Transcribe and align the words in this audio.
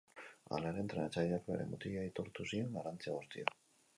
Hala 0.55 0.69
ere, 0.73 0.79
entrenatzaileak 0.83 1.43
bere 1.51 1.69
mutilei 1.75 2.01
aitortu 2.05 2.47
zien 2.53 2.75
garrantzia 2.79 3.15
guztia. 3.19 3.57